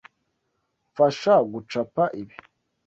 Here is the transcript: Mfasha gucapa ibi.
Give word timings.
Mfasha 0.89 1.35
gucapa 1.51 2.03
ibi. 2.21 2.35